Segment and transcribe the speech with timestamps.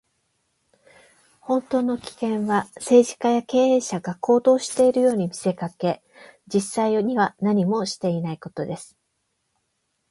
[1.41, 6.01] 本当の危険は、政治家や経営者が行動しているように見せかけ、
[6.51, 8.97] 実際には何もしていないことです。